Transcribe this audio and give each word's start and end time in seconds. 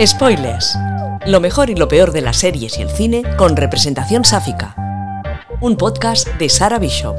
Spoilers. 0.00 0.76
Lo 1.26 1.40
mejor 1.40 1.70
y 1.70 1.76
lo 1.76 1.86
peor 1.86 2.10
de 2.10 2.20
las 2.20 2.38
series 2.38 2.78
y 2.78 2.82
el 2.82 2.90
cine 2.90 3.22
con 3.36 3.56
representación 3.56 4.24
sáfica. 4.24 4.74
Un 5.60 5.76
podcast 5.76 6.26
de 6.36 6.48
Sara 6.48 6.78
Bishop. 6.80 7.16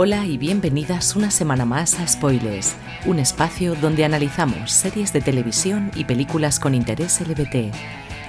Hola 0.00 0.24
y 0.26 0.38
bienvenidas 0.38 1.16
una 1.16 1.28
semana 1.28 1.64
más 1.64 1.98
a 1.98 2.06
Spoilers, 2.06 2.76
un 3.06 3.18
espacio 3.18 3.74
donde 3.74 4.04
analizamos 4.04 4.72
series 4.72 5.12
de 5.12 5.20
televisión 5.20 5.90
y 5.94 6.04
películas 6.04 6.58
con 6.58 6.74
interés 6.74 7.20
LBT. 7.20 7.74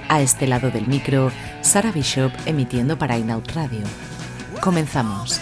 A 0.08 0.20
este 0.20 0.46
lado 0.46 0.70
del 0.70 0.86
micro, 0.86 1.30
Sara 1.60 1.92
Bishop 1.92 2.32
emitiendo 2.46 2.98
para 2.98 3.18
Inout 3.18 3.50
Radio. 3.52 3.82
Comenzamos. 4.60 5.40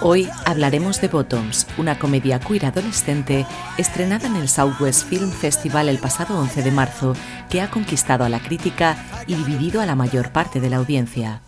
Hoy 0.00 0.28
hablaremos 0.44 1.00
de 1.00 1.06
Bottoms, 1.06 1.66
una 1.78 1.96
comedia 1.98 2.40
queer 2.40 2.66
adolescente 2.66 3.46
estrenada 3.78 4.26
en 4.26 4.34
el 4.34 4.48
Southwest 4.48 5.06
Film 5.06 5.30
Festival 5.30 5.88
el 5.88 5.98
pasado 5.98 6.38
11 6.40 6.62
de 6.62 6.72
marzo, 6.72 7.14
que 7.48 7.60
ha 7.60 7.70
conquistado 7.70 8.24
a 8.24 8.28
la 8.28 8.40
crítica 8.40 8.96
y 9.28 9.34
dividido 9.36 9.80
a 9.80 9.86
la 9.86 9.94
mayor 9.94 10.32
parte 10.32 10.60
de 10.60 10.70
la 10.70 10.78
audiencia. 10.78 11.40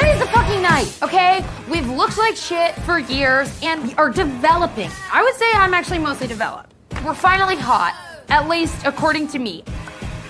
Today's 0.00 0.18
the 0.18 0.26
fucking 0.28 0.62
night, 0.62 0.98
okay? 1.02 1.44
We've 1.70 1.86
looked 1.86 2.16
like 2.16 2.34
shit 2.34 2.74
for 2.86 2.98
years 2.98 3.60
and 3.62 3.86
we 3.86 3.94
are 3.96 4.08
developing. 4.08 4.88
I 5.12 5.22
would 5.22 5.34
say 5.34 5.44
I'm 5.52 5.74
actually 5.74 5.98
mostly 5.98 6.26
developed. 6.26 6.72
We're 7.04 7.12
finally 7.12 7.56
hot, 7.56 7.94
at 8.30 8.48
least 8.48 8.86
according 8.86 9.28
to 9.28 9.38
me. 9.38 9.62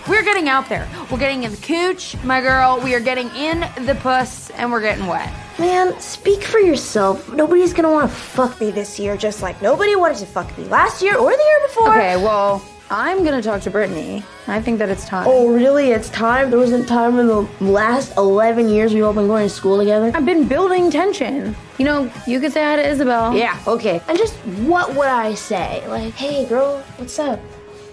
We're 0.08 0.24
getting 0.24 0.48
out 0.48 0.68
there. 0.68 0.88
We're 1.08 1.18
getting 1.18 1.44
in 1.44 1.52
the 1.52 1.56
cooch, 1.58 2.16
my 2.24 2.40
girl. 2.40 2.80
We 2.82 2.96
are 2.96 3.00
getting 3.00 3.28
in 3.36 3.60
the 3.86 3.94
puss 4.02 4.50
and 4.50 4.72
we're 4.72 4.80
getting 4.80 5.06
wet. 5.06 5.32
Man, 5.56 5.98
speak 6.00 6.42
for 6.42 6.58
yourself. 6.58 7.32
Nobody's 7.32 7.72
gonna 7.72 7.92
wanna 7.92 8.08
fuck 8.08 8.60
me 8.60 8.72
this 8.72 8.98
year, 8.98 9.16
just 9.16 9.40
like 9.40 9.62
nobody 9.62 9.94
wanted 9.94 10.18
to 10.18 10.26
fuck 10.26 10.58
me 10.58 10.64
last 10.64 11.00
year 11.00 11.16
or 11.16 11.30
the 11.30 11.44
year 11.44 11.68
before. 11.68 11.90
Okay, 11.90 12.16
well, 12.16 12.60
I'm 12.92 13.22
gonna 13.22 13.40
talk 13.40 13.62
to 13.62 13.70
Brittany. 13.70 14.24
I 14.48 14.60
think 14.60 14.80
that 14.80 14.88
it's 14.88 15.04
time. 15.06 15.24
Oh, 15.28 15.48
really? 15.48 15.92
It's 15.92 16.10
time? 16.10 16.50
There 16.50 16.58
wasn't 16.58 16.88
time 16.88 17.20
in 17.20 17.28
the 17.28 17.48
last 17.60 18.16
11 18.16 18.68
years 18.68 18.92
we've 18.92 19.04
all 19.04 19.12
been 19.12 19.28
going 19.28 19.46
to 19.48 19.54
school 19.54 19.78
together? 19.78 20.10
I've 20.12 20.26
been 20.26 20.48
building 20.48 20.90
tension. 20.90 21.54
You 21.78 21.84
know, 21.84 22.12
you 22.26 22.40
could 22.40 22.52
say 22.52 22.64
hi 22.64 22.74
to 22.74 22.88
Isabel. 22.88 23.36
Yeah, 23.36 23.56
okay. 23.68 24.02
And 24.08 24.18
just 24.18 24.34
what 24.66 24.96
would 24.96 25.06
I 25.06 25.34
say? 25.34 25.86
Like, 25.86 26.14
hey, 26.14 26.46
girl, 26.46 26.80
what's 26.96 27.16
up? 27.20 27.38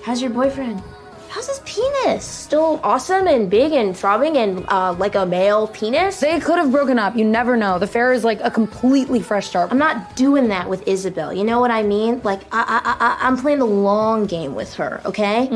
How's 0.02 0.20
your 0.20 0.32
boyfriend? 0.32 0.82
How's 1.30 1.48
his 1.48 1.60
penis? 1.66 2.24
Still 2.24 2.80
awesome 2.84 3.28
and 3.28 3.50
big 3.50 3.74
and 3.74 3.96
throbbing 3.96 4.38
and 4.38 4.66
uh, 4.70 4.94
like 4.98 5.16
a 5.16 5.26
male 5.26 5.68
penis? 5.68 6.20
They 6.20 6.40
could 6.40 6.58
have 6.58 6.72
broken 6.72 6.98
up. 6.98 7.16
You 7.16 7.26
never 7.26 7.58
know. 7.58 7.80
The 7.80 7.88
fair 7.88 8.14
is 8.14 8.24
like 8.24 8.40
a 8.44 8.50
completely 8.50 9.20
fresh 9.22 9.48
start. 9.48 9.72
I'm 9.72 9.78
not 9.78 10.16
doing 10.16 10.48
that 10.50 10.70
with 10.70 10.88
Isabel. 10.88 11.34
You 11.34 11.44
know 11.44 11.60
what 11.60 11.70
I 11.70 11.84
mean? 11.84 12.22
Like, 12.24 12.42
I, 12.52 12.64
I, 12.64 12.96
I, 13.00 13.28
I'm 13.28 13.38
playing 13.38 13.60
the 13.60 13.66
long 13.66 14.26
game 14.26 14.56
with 14.56 14.74
her, 14.76 15.02
okay? 15.06 15.50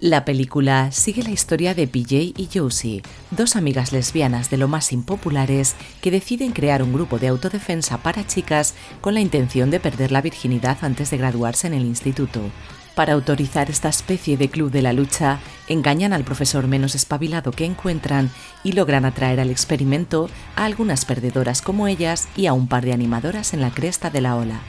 La 0.00 0.24
película 0.24 0.90
sigue 0.90 1.22
la 1.22 1.30
historia 1.30 1.74
de 1.74 1.86
PJ 1.86 2.34
y 2.36 2.48
Josie, 2.52 3.02
dos 3.30 3.54
amigas 3.54 3.92
lesbianas 3.92 4.50
de 4.50 4.56
lo 4.56 4.66
más 4.66 4.92
impopulares 4.92 5.76
que 6.00 6.10
deciden 6.10 6.52
crear 6.52 6.82
un 6.82 6.92
grupo 6.92 7.18
de 7.18 7.28
autodefensa 7.28 7.98
para 7.98 8.26
chicas 8.26 8.74
con 9.00 9.14
la 9.14 9.20
intención 9.20 9.70
de 9.70 9.80
perder 9.80 10.10
la 10.10 10.20
virginidad 10.20 10.78
antes 10.82 11.10
de 11.10 11.18
graduarse 11.18 11.68
en 11.68 11.74
el 11.74 11.84
instituto. 11.84 12.40
Para 12.94 13.14
autorizar 13.14 13.70
esta 13.70 13.88
especie 13.88 14.36
de 14.36 14.50
club 14.50 14.70
de 14.70 14.82
la 14.82 14.92
lucha, 14.92 15.40
engañan 15.66 16.12
al 16.12 16.24
profesor 16.24 16.66
menos 16.66 16.94
espabilado 16.94 17.50
que 17.50 17.64
encuentran 17.64 18.30
y 18.64 18.72
logran 18.72 19.06
atraer 19.06 19.40
al 19.40 19.50
experimento 19.50 20.28
a 20.56 20.66
algunas 20.66 21.06
perdedoras 21.06 21.62
como 21.62 21.88
ellas 21.88 22.28
y 22.36 22.46
a 22.46 22.52
un 22.52 22.68
par 22.68 22.84
de 22.84 22.92
animadoras 22.92 23.54
en 23.54 23.62
la 23.62 23.70
cresta 23.70 24.10
de 24.10 24.20
la 24.20 24.36
ola. 24.36 24.60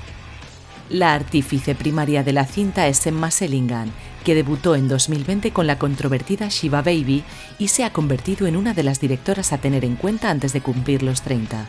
La 0.90 1.14
artífice 1.14 1.76
primaria 1.76 2.24
de 2.24 2.34
la 2.34 2.46
cinta 2.46 2.88
es 2.88 3.06
Emma 3.08 3.30
Selingan, 3.30 3.92
que 4.24 4.36
debutó 4.36 4.76
en 4.76 4.88
2020 4.88 5.52
con 5.52 5.68
la 5.68 5.78
controvertida 5.78 6.48
Shiva 6.48 6.82
Baby 6.82 7.24
y 7.60 7.70
se 7.70 7.84
ha 7.84 7.92
convertido 7.92 8.48
en 8.48 8.56
una 8.56 8.74
de 8.74 8.84
las 8.84 9.02
directoras 9.02 9.52
a 9.52 9.58
tener 9.58 9.84
en 9.84 9.96
cuenta 9.96 10.30
antes 10.30 10.54
de 10.54 10.62
cumplir 10.62 11.04
los 11.04 11.24
30. 11.24 11.68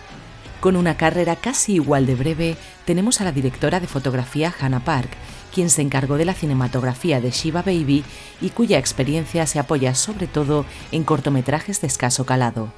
Con 0.60 0.76
una 0.76 0.96
carrera 0.96 1.36
casi 1.36 1.74
igual 1.74 2.06
de 2.06 2.14
breve, 2.14 2.56
tenemos 2.84 3.20
a 3.20 3.24
la 3.24 3.32
directora 3.32 3.80
de 3.80 3.86
fotografía 3.86 4.54
Hannah 4.58 4.84
Park, 4.84 5.10
quien 5.54 5.70
se 5.70 5.82
encargó 5.82 6.16
de 6.16 6.24
la 6.24 6.34
cinematografía 6.34 7.20
de 7.20 7.30
Shiva 7.30 7.62
Baby 7.62 8.04
y 8.40 8.50
cuya 8.50 8.78
experiencia 8.78 9.46
se 9.46 9.60
apoya 9.60 9.94
sobre 9.94 10.26
todo 10.26 10.66
en 10.90 11.04
cortometrajes 11.04 11.80
de 11.80 11.86
escaso 11.86 12.26
calado. 12.26 12.72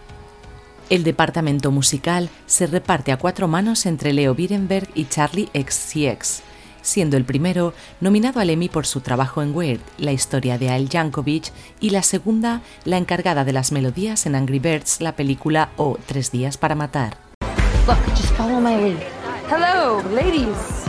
El 0.91 1.03
departamento 1.03 1.72
musical 1.72 2.28
se 2.47 2.66
reparte 2.66 3.10
a 3.10 3.16
cuatro 3.16 3.48
manos 3.48 3.87
entre 3.87 4.12
Leo 4.12 4.34
Birenberg 4.34 4.88
y 4.94 5.06
Charlie 5.06 5.48
XCX, 5.53 6.42
siendo 6.82 7.16
el 7.16 7.25
primero 7.25 7.72
nominado 8.00 8.38
al 8.38 8.50
Emmy 8.50 8.69
por 8.69 8.87
su 8.87 9.00
trabajo 9.00 9.43
en 9.43 9.56
Weird, 9.56 9.81
la 9.98 10.12
historia 10.12 10.58
de 10.58 10.69
Al 10.69 10.88
Yankovic, 10.88 11.50
y 11.81 11.91
la 11.91 12.03
segunda 12.03 12.60
la 12.84 12.98
encargada 12.98 13.44
de 13.44 13.53
las 13.53 13.72
melodías 13.72 14.26
en 14.26 14.37
Angry 14.37 14.60
Birds, 14.60 15.00
la 15.00 15.16
película 15.16 15.70
O 15.76 15.98
Tres 16.06 16.31
días 16.31 16.56
para 16.56 16.76
matar. 16.76 17.16
Hello, 19.48 20.03
ladies. 20.12 20.87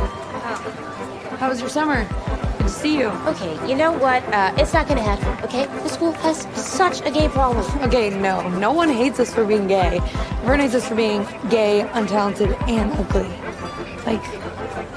How 1.39 1.49
was 1.49 1.59
your 1.59 1.69
summer? 1.69 2.03
Good 2.57 2.63
to 2.63 2.69
see 2.69 2.97
you. 2.97 3.09
Okay, 3.27 3.53
you 3.69 3.75
know 3.75 3.91
what? 3.91 4.23
Uh, 4.33 4.51
it's 4.57 4.73
not 4.73 4.87
gonna 4.87 5.03
happen, 5.03 5.27
okay? 5.45 5.67
The 5.83 5.89
school 5.89 6.11
has 6.13 6.47
such 6.55 7.01
a 7.01 7.11
gay 7.11 7.29
problem. 7.29 7.63
Okay, 7.87 8.09
no, 8.09 8.47
no 8.57 8.71
one 8.73 8.89
hates 8.89 9.19
us 9.19 9.33
for 9.33 9.45
being 9.45 9.67
gay. 9.67 9.99
Everyone 10.41 10.61
hates 10.61 10.73
us 10.73 10.87
for 10.87 10.95
being 10.95 11.27
gay, 11.49 11.87
untalented, 11.93 12.57
and 12.67 12.91
ugly. 12.93 13.29
Like, 14.05 14.23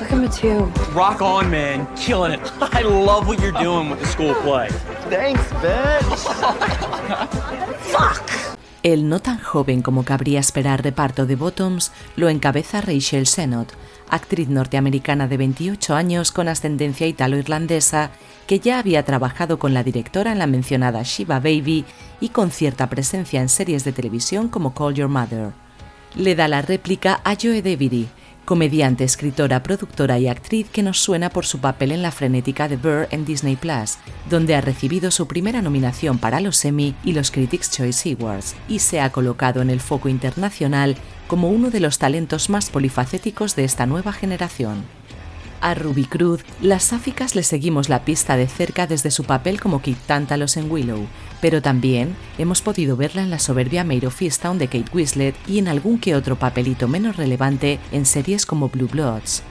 look 0.01 0.11
at 0.11 0.19
Mateo. 0.19 0.65
Rock 0.93 1.21
on, 1.21 1.51
man. 1.51 1.87
Killing 1.97 2.33
it. 2.33 2.41
I 2.61 2.83
love 2.83 3.29
what 3.29 3.39
you're 3.41 3.53
doing 3.53 3.91
with 3.91 4.01
the 4.01 4.07
school 4.07 4.35
play. 4.37 4.69
Thanks, 5.11 5.43
bitch. 5.61 6.25
Fuck! 7.93 8.31
El 8.83 9.11
no 9.11 9.21
tan 9.21 9.39
joven 9.39 9.83
como 9.83 10.07
cabría 10.07 10.41
esperar 10.41 10.83
reparto 10.83 11.27
de 11.27 11.37
Bottoms 11.37 11.93
lo 12.17 12.31
encabeza 12.31 12.81
Rachel 12.81 13.27
Sennott, 13.27 13.73
actriz 14.11 14.49
norteamericana 14.49 15.29
de 15.29 15.37
28 15.37 15.95
años 15.95 16.33
con 16.33 16.49
ascendencia 16.49 17.07
italo-irlandesa 17.07 18.11
que 18.47 18.59
ya 18.59 18.79
había 18.79 19.05
trabajado 19.05 19.59
con 19.59 19.75
la 19.75 19.85
directora 19.85 20.33
en 20.33 20.39
la 20.39 20.47
mencionada 20.47 21.03
Shiva 21.03 21.39
Baby 21.39 21.85
y 22.21 22.31
con 22.31 22.51
cierta 22.51 22.89
presencia 22.89 23.41
en 23.41 23.49
series 23.49 23.85
de 23.85 23.93
televisión 23.93 24.49
como 24.49 24.75
Call 24.75 24.95
Your 24.95 25.09
Mother. 25.09 25.53
Le 26.17 26.35
da 26.35 26.49
la 26.49 26.61
réplica 26.61 27.21
a 27.25 27.37
Joe 27.41 27.63
Davidi, 27.63 28.09
comediante, 28.45 29.05
escritora, 29.05 29.63
productora 29.63 30.19
y 30.19 30.29
actriz 30.29 30.69
que 30.71 30.83
nos 30.83 30.99
suena 30.99 31.31
por 31.31 31.47
su 31.47 31.59
papel 31.59 31.93
en 31.93 32.03
la 32.03 32.11
frenética 32.11 32.69
de 32.69 32.77
Burr 32.77 33.09
en 33.11 33.25
Disney 33.25 33.57
Plus, 33.57 33.99
donde 34.29 34.55
ha 34.55 34.61
recibido 34.61 35.11
su 35.11 35.27
primera 35.27 35.63
nominación 35.63 36.19
para 36.19 36.41
los 36.41 36.65
Emmy 36.65 36.95
y 37.05 37.13
los 37.13 37.31
Critics' 37.31 37.71
Choice 37.71 38.17
Awards, 38.19 38.57
y 38.69 38.81
se 38.81 39.01
ha 39.01 39.11
colocado 39.11 39.63
en 39.63 39.71
el 39.71 39.81
foco 39.81 40.09
internacional 40.09 40.97
como 41.27 41.49
uno 41.49 41.71
de 41.71 41.81
los 41.81 41.99
talentos 41.99 42.51
más 42.51 42.71
polifacéticos 42.71 43.55
de 43.55 43.65
esta 43.65 43.87
nueva 43.87 44.13
generación. 44.13 45.00
A 45.61 45.75
Ruby 45.75 46.05
Cruz, 46.05 46.43
las 46.63 46.85
sáficas 46.85 47.35
le 47.35 47.43
seguimos 47.43 47.91
la 47.91 48.05
pista 48.05 48.37
de 48.37 48.47
cerca 48.47 48.87
desde 48.87 49.11
su 49.11 49.25
papel 49.25 49.61
como 49.61 49.81
Kate 49.81 49.97
Tantalos 50.07 50.57
en 50.57 50.71
Willow, 50.71 51.07
pero 51.43 51.61
también 51.61 52.17
hemos 52.39 52.63
podido 52.63 52.97
verla 52.97 53.23
en 53.23 53.31
la 53.31 53.39
soberbia 53.39 53.85
Maid 53.85 54.07
of 54.07 54.23
Easttown 54.23 54.59
de 54.59 54.69
Kate 54.69 54.91
Winslet 54.95 55.37
y 55.47 55.59
en 55.59 55.69
algún 55.69 55.99
que 55.99 56.15
otro 56.15 56.37
papelito 56.37 56.89
menos 56.89 57.17
relevante 57.17 57.79
en 57.93 58.07
series 58.07 58.47
como 58.47 58.71
Blue 58.71 58.89
Bloods. 58.89 59.43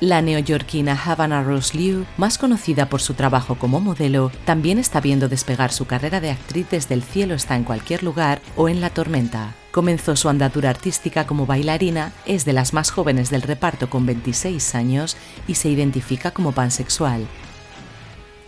La 0.00 0.22
neoyorquina 0.22 1.00
Havana 1.04 1.44
Rose 1.44 1.76
Liu, 1.76 2.06
más 2.16 2.38
conocida 2.38 2.88
por 2.88 3.02
su 3.02 3.14
trabajo 3.14 3.56
como 3.56 3.78
modelo, 3.78 4.32
también 4.46 4.78
está 4.78 5.00
viendo 5.00 5.28
despegar 5.28 5.70
su 5.70 5.86
carrera 5.86 6.20
de 6.20 6.30
actriz 6.30 6.66
desde 6.70 6.94
El 6.94 7.02
cielo 7.02 7.34
está 7.34 7.56
en 7.56 7.64
cualquier 7.64 8.02
lugar 8.02 8.40
o 8.56 8.68
en 8.68 8.80
La 8.80 8.90
tormenta. 8.90 9.54
Comenzó 9.72 10.16
su 10.16 10.28
andadura 10.28 10.68
artística 10.68 11.26
como 11.26 11.46
bailarina, 11.46 12.12
es 12.26 12.44
de 12.44 12.52
las 12.52 12.74
más 12.74 12.90
jóvenes 12.90 13.30
del 13.30 13.40
reparto 13.40 13.88
con 13.88 14.04
26 14.04 14.74
años 14.74 15.16
y 15.48 15.54
se 15.54 15.70
identifica 15.70 16.30
como 16.30 16.52
pansexual. 16.52 17.26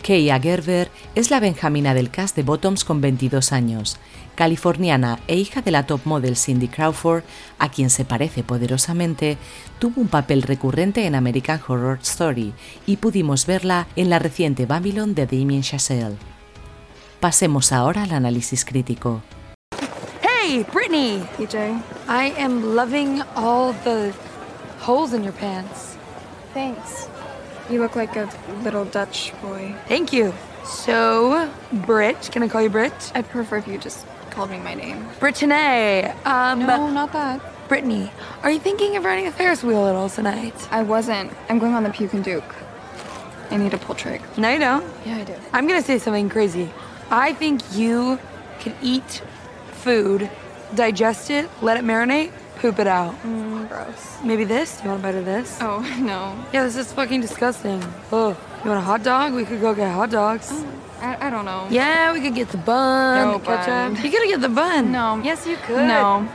Keia 0.03 0.39
Gerber 0.39 0.91
es 1.15 1.31
la 1.31 1.39
benjamina 1.39 1.95
del 1.95 2.11
cast 2.11 2.35
de 2.35 2.43
Bottoms 2.43 2.85
con 2.85 3.01
22 3.01 3.53
años, 3.53 3.97
californiana 4.35 5.19
e 5.25 5.35
hija 5.35 5.63
de 5.63 5.71
la 5.71 5.87
top 5.87 6.01
model 6.05 6.37
Cindy 6.37 6.67
Crawford, 6.67 7.23
a 7.57 7.69
quien 7.69 7.89
se 7.89 8.05
parece 8.05 8.43
poderosamente, 8.43 9.39
tuvo 9.79 10.01
un 10.01 10.07
papel 10.09 10.43
recurrente 10.43 11.07
en 11.07 11.15
American 11.15 11.59
Horror 11.67 11.97
Story 12.03 12.53
y 12.85 12.97
pudimos 12.97 13.47
verla 13.47 13.87
en 13.95 14.11
la 14.11 14.19
reciente 14.19 14.67
Babylon 14.67 15.15
de 15.15 15.25
Damien 15.25 15.63
Chazelle. 15.63 16.17
Pasemos 17.19 17.71
ahora 17.71 18.03
al 18.03 18.11
análisis 18.11 18.63
crítico. 18.63 19.23
Hey, 20.45 20.61
Brittany! 20.61 21.21
PJ. 21.37 21.81
I 22.07 22.25
am 22.37 22.75
loving 22.75 23.23
all 23.35 23.73
the 23.73 24.15
holes 24.77 25.11
in 25.11 25.23
your 25.23 25.33
pants. 25.33 25.97
Thanks. 26.53 27.09
You 27.67 27.81
look 27.81 27.95
like 27.95 28.15
a 28.15 28.29
little 28.61 28.85
Dutch 28.85 29.33
boy. 29.41 29.73
Thank 29.87 30.13
you. 30.13 30.35
So, 30.63 31.51
Brit, 31.73 32.29
can 32.31 32.43
I 32.43 32.47
call 32.47 32.61
you 32.61 32.69
Brit? 32.69 32.93
I'd 33.15 33.27
prefer 33.27 33.57
if 33.57 33.67
you 33.67 33.79
just 33.79 34.05
called 34.29 34.51
me 34.51 34.59
my 34.59 34.75
name. 34.75 35.07
Brittany. 35.19 36.03
Um, 36.25 36.59
No, 36.59 36.91
not 36.91 37.11
that. 37.13 37.41
Brittany, 37.67 38.11
are 38.43 38.51
you 38.51 38.59
thinking 38.59 38.97
of 38.97 39.03
riding 39.03 39.25
a 39.25 39.31
Ferris 39.31 39.63
wheel 39.63 39.87
at 39.87 39.95
all 39.95 40.09
tonight? 40.09 40.53
I 40.69 40.83
wasn't. 40.83 41.33
I'm 41.49 41.57
going 41.57 41.73
on 41.73 41.81
the 41.81 41.89
Puke 41.89 42.13
and 42.13 42.23
Duke. 42.23 42.55
I 43.49 43.57
need 43.57 43.73
a 43.73 43.79
pull 43.79 43.95
trig. 43.95 44.21
No, 44.37 44.51
you 44.51 44.59
don't. 44.59 44.85
Yeah, 45.07 45.17
I 45.17 45.23
do. 45.23 45.33
I'm 45.53 45.67
gonna 45.67 45.81
say 45.81 45.97
something 45.97 46.29
crazy. 46.29 46.69
I 47.09 47.33
think 47.33 47.61
you 47.73 48.19
could 48.59 48.75
eat 48.83 49.23
food, 49.85 50.29
digest 50.73 51.29
it, 51.29 51.45
let 51.61 51.77
it 51.77 51.85
marinate, 51.85 52.31
poop 52.59 52.79
it 52.79 52.87
out. 52.87 53.13
Mm, 53.23 53.69
gross. 53.69 54.01
Maybe 54.23 54.43
this? 54.43 54.81
You 54.83 54.89
want 54.89 55.01
a 55.01 55.03
bite 55.03 55.15
of 55.21 55.25
this? 55.25 55.57
Oh, 55.61 55.79
no. 56.11 56.33
Yeah, 56.53 56.63
this 56.65 56.75
is 56.75 56.91
fucking 56.91 57.21
disgusting. 57.21 57.79
Oh, 58.11 58.29
you 58.63 58.69
want 58.71 58.81
a 58.81 58.87
hot 58.91 59.03
dog? 59.03 59.33
We 59.33 59.45
could 59.45 59.61
go 59.61 59.73
get 59.75 59.91
hot 59.93 60.09
dogs. 60.09 60.49
I, 61.01 61.27
I 61.27 61.29
don't 61.29 61.45
know. 61.45 61.67
Yeah, 61.69 62.13
we 62.13 62.19
could 62.21 62.33
get 62.35 62.49
the 62.49 62.57
bun, 62.57 63.27
No 63.27 63.37
the 63.37 63.45
ketchup. 63.45 63.67
bun. 63.67 64.03
You 64.03 64.09
gotta 64.11 64.27
get 64.33 64.41
the 64.41 64.49
bun. 64.49 64.91
No. 64.91 65.21
Yes, 65.23 65.45
you 65.45 65.57
could. 65.67 65.85
No. 65.87 66.27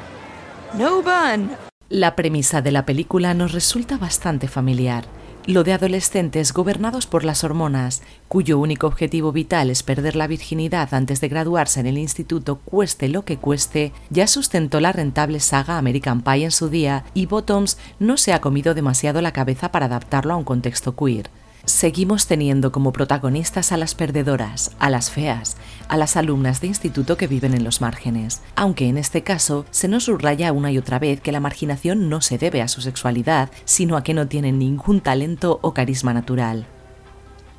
No 0.75 1.03
bun. 1.03 1.51
La 1.89 2.15
premisa 2.15 2.63
de 2.63 2.71
la 2.71 2.85
película 2.87 3.35
nos 3.35 3.51
resulta 3.53 3.97
bastante 3.99 4.47
familiar. 4.47 5.05
Lo 5.51 5.65
de 5.65 5.73
adolescentes 5.73 6.53
gobernados 6.53 7.09
por 7.09 7.25
las 7.25 7.43
hormonas, 7.43 8.03
cuyo 8.29 8.57
único 8.61 8.87
objetivo 8.87 9.33
vital 9.33 9.69
es 9.71 9.83
perder 9.83 10.15
la 10.15 10.29
virginidad 10.29 10.95
antes 10.95 11.21
de 11.21 11.29
graduarse 11.29 11.81
en 11.81 11.89
el 11.89 11.99
instituto 11.99 12.61
cueste 12.65 13.09
lo 13.09 13.25
que 13.25 13.37
cueste, 13.37 13.93
ya 14.11 14.29
sustentó 14.29 14.79
la 14.79 14.93
rentable 14.93 15.41
saga 15.41 15.77
American 15.77 16.23
Pie 16.23 16.45
en 16.45 16.53
su 16.53 16.69
día 16.69 17.03
y 17.15 17.27
Bottoms 17.27 17.79
no 17.99 18.17
se 18.17 18.33
ha 18.33 18.41
comido 18.41 18.75
demasiado 18.75 19.23
la 19.23 19.33
cabeza 19.33 19.73
para 19.73 19.87
adaptarlo 19.87 20.35
a 20.35 20.37
un 20.37 20.45
contexto 20.45 20.95
queer. 20.95 21.29
Seguimos 21.65 22.27
teniendo 22.27 22.73
como 22.73 22.93
protagonistas 22.93 23.71
a 23.71 23.77
las 23.77 23.95
perdedoras, 23.95 24.73
a 24.79 24.89
las 24.89 25.11
feas, 25.11 25.57
a 25.89 25.97
las 25.97 26.17
alumnas 26.17 26.61
de 26.61 26.69
instituto 26.69 27.17
que 27.17 27.27
viven 27.27 27.55
en 27.55 27.65
los 27.65 27.81
márgenes, 27.81 28.41
aunque 28.57 28.89
en 28.89 28.97
este 28.97 29.23
caso 29.23 29.67
se 29.71 29.89
nos 29.89 30.05
subraya 30.05 30.53
una 30.53 30.73
y 30.73 30.79
otra 30.79 30.99
vez 30.99 31.21
que 31.21 31.33
la 31.33 31.41
marginación 31.41 32.09
no 32.09 32.23
se 32.23 32.39
debe 32.39 32.63
a 32.63 32.69
su 32.69 32.81
sexualidad, 32.81 33.51
sino 33.65 33.97
a 33.97 34.03
que 34.03 34.15
no 34.15 34.27
tienen 34.27 34.59
ningún 34.59 35.01
talento 35.01 35.59
o 35.63 35.75
carisma 35.75 36.15
natural. 36.15 36.67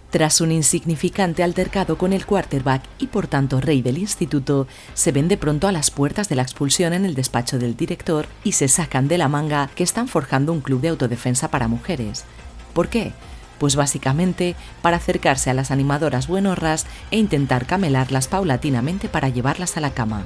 Tras 0.10 0.42
un 0.42 0.52
insignificante 0.52 1.42
altercado 1.42 1.98
con 1.98 2.12
el 2.12 2.26
quarterback 2.26 2.84
y 3.00 3.08
por 3.08 3.28
tanto 3.28 3.62
rey 3.62 3.82
del 3.82 3.98
instituto, 3.98 4.68
se 4.94 5.14
ven 5.14 5.30
de 5.30 5.38
pronto 5.38 5.70
a 5.70 5.72
las 5.72 5.90
puertas 5.90 6.28
de 6.28 6.36
la 6.36 6.42
expulsión 6.42 6.92
en 6.92 7.06
el 7.06 7.16
despacho 7.16 7.60
del 7.60 7.78
director 7.78 8.28
y 8.44 8.52
se 8.52 8.68
sacan 8.68 9.08
de 9.08 9.18
la 9.18 9.30
manga 9.30 9.70
que 9.74 9.84
están 9.84 10.10
forjando 10.10 10.52
un 10.52 10.60
club 10.60 10.82
de 10.82 10.90
autodefensa 10.90 11.50
para 11.50 11.70
mujeres. 11.70 12.26
¿Por 12.74 12.90
qué? 12.90 13.14
Pues 13.62 13.76
básicamente 13.76 14.56
para 14.82 14.98
acercarse 14.98 15.52
a 15.52 15.54
las 15.54 15.70
animadoras 15.70 16.26
buenorras 16.26 16.88
e 17.12 17.20
intentar 17.20 17.68
camelarlas 17.68 18.28
paulatinamente 18.28 19.08
para 19.08 19.30
llevarlas 19.30 19.78
a 19.78 19.82
la 19.82 19.92
cama. 19.92 20.26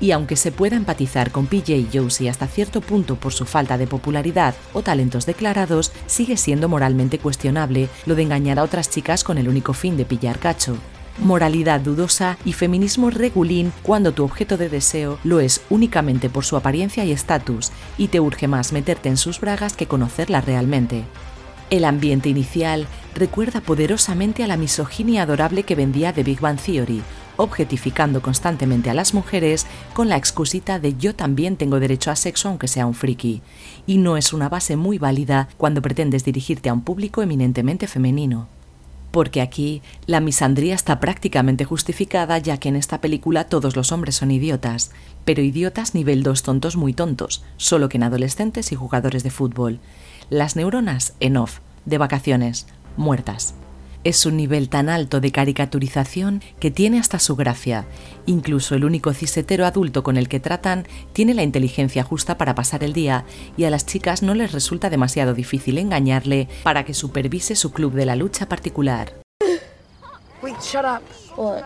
Y 0.00 0.12
aunque 0.12 0.34
se 0.34 0.50
pueda 0.50 0.76
empatizar 0.76 1.30
con 1.30 1.46
PJ 1.46 1.74
y 1.74 1.88
Josie 1.92 2.30
hasta 2.30 2.46
cierto 2.46 2.80
punto 2.80 3.16
por 3.16 3.34
su 3.34 3.44
falta 3.44 3.76
de 3.76 3.86
popularidad 3.86 4.54
o 4.72 4.80
talentos 4.80 5.26
declarados, 5.26 5.92
sigue 6.06 6.38
siendo 6.38 6.70
moralmente 6.70 7.18
cuestionable 7.18 7.90
lo 8.06 8.14
de 8.14 8.22
engañar 8.22 8.58
a 8.58 8.62
otras 8.62 8.88
chicas 8.88 9.24
con 9.24 9.36
el 9.36 9.50
único 9.50 9.74
fin 9.74 9.98
de 9.98 10.06
pillar 10.06 10.38
cacho. 10.38 10.78
Moralidad 11.18 11.80
dudosa 11.80 12.38
y 12.46 12.54
feminismo 12.54 13.10
regulín 13.10 13.74
cuando 13.82 14.12
tu 14.12 14.24
objeto 14.24 14.56
de 14.56 14.70
deseo 14.70 15.18
lo 15.22 15.40
es 15.40 15.60
únicamente 15.68 16.30
por 16.30 16.46
su 16.46 16.56
apariencia 16.56 17.04
y 17.04 17.12
estatus 17.12 17.72
y 17.98 18.08
te 18.08 18.20
urge 18.20 18.48
más 18.48 18.72
meterte 18.72 19.10
en 19.10 19.18
sus 19.18 19.38
bragas 19.38 19.74
que 19.74 19.86
conocerla 19.86 20.40
realmente. 20.40 21.04
El 21.70 21.84
ambiente 21.84 22.28
inicial 22.28 22.88
recuerda 23.14 23.60
poderosamente 23.60 24.42
a 24.42 24.48
la 24.48 24.56
misoginia 24.56 25.22
adorable 25.22 25.62
que 25.62 25.76
vendía 25.76 26.12
The 26.12 26.24
Big 26.24 26.40
Bang 26.40 26.58
Theory, 26.58 27.00
objetificando 27.36 28.20
constantemente 28.22 28.90
a 28.90 28.94
las 28.94 29.14
mujeres 29.14 29.66
con 29.94 30.08
la 30.08 30.16
excusita 30.16 30.80
de 30.80 30.96
yo 30.96 31.14
también 31.14 31.56
tengo 31.56 31.78
derecho 31.78 32.10
a 32.10 32.16
sexo 32.16 32.48
aunque 32.48 32.66
sea 32.66 32.86
un 32.86 32.94
friki, 32.94 33.40
y 33.86 33.98
no 33.98 34.16
es 34.16 34.32
una 34.32 34.48
base 34.48 34.74
muy 34.74 34.98
válida 34.98 35.48
cuando 35.56 35.80
pretendes 35.80 36.24
dirigirte 36.24 36.68
a 36.68 36.72
un 36.72 36.82
público 36.82 37.22
eminentemente 37.22 37.86
femenino. 37.86 38.48
Porque 39.12 39.40
aquí 39.40 39.80
la 40.06 40.18
misandría 40.20 40.74
está 40.74 40.98
prácticamente 40.98 41.64
justificada 41.64 42.36
ya 42.38 42.58
que 42.58 42.68
en 42.68 42.76
esta 42.76 43.00
película 43.00 43.44
todos 43.44 43.76
los 43.76 43.92
hombres 43.92 44.16
son 44.16 44.32
idiotas, 44.32 44.90
pero 45.24 45.40
idiotas 45.40 45.94
nivel 45.94 46.24
2 46.24 46.42
tontos 46.42 46.76
muy 46.76 46.94
tontos, 46.94 47.44
solo 47.56 47.88
que 47.88 47.96
en 47.96 48.02
adolescentes 48.02 48.72
y 48.72 48.74
jugadores 48.74 49.22
de 49.22 49.30
fútbol. 49.30 49.78
Las 50.30 50.54
neuronas 50.54 51.14
en 51.18 51.36
off, 51.36 51.58
de 51.86 51.98
vacaciones, 51.98 52.68
muertas. 52.96 53.54
Es 54.04 54.24
un 54.26 54.36
nivel 54.36 54.68
tan 54.68 54.88
alto 54.88 55.20
de 55.20 55.32
caricaturización 55.32 56.40
que 56.60 56.70
tiene 56.70 57.00
hasta 57.00 57.18
su 57.18 57.34
gracia. 57.34 57.84
Incluso 58.26 58.76
el 58.76 58.84
único 58.84 59.12
cisetero 59.12 59.66
adulto 59.66 60.04
con 60.04 60.16
el 60.16 60.28
que 60.28 60.38
tratan 60.38 60.86
tiene 61.12 61.34
la 61.34 61.42
inteligencia 61.42 62.04
justa 62.04 62.38
para 62.38 62.54
pasar 62.54 62.84
el 62.84 62.92
día 62.92 63.24
y 63.56 63.64
a 63.64 63.70
las 63.70 63.86
chicas 63.86 64.22
no 64.22 64.34
les 64.34 64.52
resulta 64.52 64.88
demasiado 64.88 65.34
difícil 65.34 65.78
engañarle 65.78 66.48
para 66.62 66.84
que 66.84 66.94
supervise 66.94 67.56
su 67.56 67.72
club 67.72 67.94
de 67.94 68.06
la 68.06 68.14
lucha 68.14 68.48
particular. 68.48 69.12
Wait, 70.42 70.60
shut 70.62 70.84
up. 70.84 71.02
What? 71.36 71.64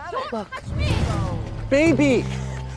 Baby! 1.70 2.24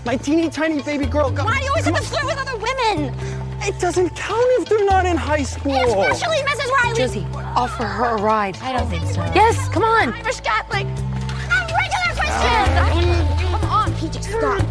My 0.05 0.17
teeny 0.17 0.49
tiny 0.49 0.81
baby 0.81 1.05
girl 1.05 1.31
got. 1.31 1.45
Why 1.45 1.59
do 1.59 1.65
you 1.65 1.69
always 1.69 1.85
have 1.85 1.95
to 1.95 2.01
flirt 2.01 2.25
with 2.25 2.37
other 2.37 2.57
women? 2.57 3.36
It 3.61 3.79
doesn't 3.79 4.15
count 4.15 4.45
if 4.61 4.69
they're 4.69 4.85
not 4.85 5.05
in 5.05 5.17
high 5.17 5.43
school. 5.43 5.73
Especially 5.75 6.37
Mrs. 6.37 6.69
Riley. 6.83 6.97
Josie, 6.97 7.27
offer 7.55 7.83
her 7.83 8.17
a 8.17 8.21
ride. 8.21 8.57
I 8.61 8.73
don't 8.73 8.89
think 8.89 9.05
so. 9.05 9.21
Yes, 9.35 9.67
come 9.69 9.83
on. 9.83 10.13
Irish 10.13 10.39
Catholic. 10.41 10.85
A 10.85 11.67
regular 11.75 12.13
Christian. 12.15 12.27
Ah. 12.31 13.57
Come 13.61 13.69
on, 13.69 13.91
PJ, 13.93 14.23
stop. 14.23 14.65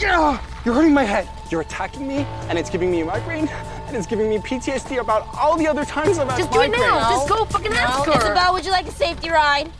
Yeah, 0.00 0.40
you're 0.64 0.74
hurting 0.74 0.94
my 0.94 1.04
head. 1.04 1.28
You're 1.50 1.60
attacking 1.60 2.08
me, 2.08 2.26
and 2.48 2.58
it's 2.58 2.70
giving 2.70 2.90
me 2.90 3.02
a 3.02 3.04
migraine, 3.04 3.48
and 3.86 3.96
it's 3.96 4.06
giving 4.06 4.28
me 4.28 4.38
PTSD 4.38 4.98
about 4.98 5.28
all 5.34 5.56
the 5.56 5.68
other 5.68 5.84
times 5.84 6.18
I've 6.18 6.28
had 6.28 6.38
Just 6.38 6.50
do 6.52 6.62
it 6.62 6.70
now. 6.70 7.10
Just 7.10 7.28
go 7.28 7.44
fucking 7.44 7.72
ask 7.72 8.04
her. 8.06 8.18
Isabel, 8.18 8.52
would 8.54 8.64
you 8.64 8.72
like 8.72 8.86
a 8.86 8.92
safety 8.92 9.30
ride? 9.30 9.70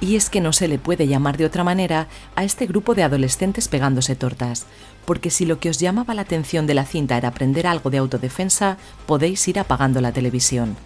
Y 0.00 0.16
es 0.16 0.30
que 0.30 0.40
no 0.40 0.52
se 0.52 0.68
le 0.68 0.78
puede 0.78 1.08
llamar 1.08 1.36
de 1.36 1.44
otra 1.44 1.64
manera 1.64 2.06
a 2.36 2.44
este 2.44 2.66
grupo 2.66 2.94
de 2.94 3.02
adolescentes 3.02 3.68
pegándose 3.68 4.14
tortas, 4.14 4.66
porque 5.04 5.30
si 5.30 5.44
lo 5.44 5.58
que 5.58 5.70
os 5.70 5.80
llamaba 5.80 6.14
la 6.14 6.22
atención 6.22 6.66
de 6.66 6.74
la 6.74 6.84
cinta 6.84 7.16
era 7.16 7.28
aprender 7.28 7.66
algo 7.66 7.90
de 7.90 7.98
autodefensa, 7.98 8.76
podéis 9.06 9.46
ir 9.48 9.58
apagando 9.58 10.00
la 10.00 10.12
televisión. 10.12 10.76